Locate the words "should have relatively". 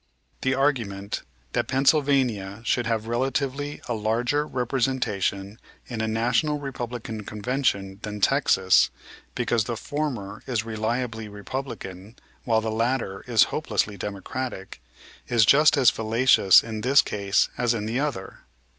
2.65-3.81